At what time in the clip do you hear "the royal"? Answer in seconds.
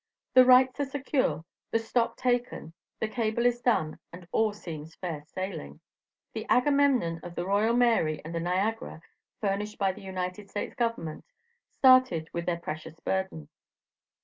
7.35-7.75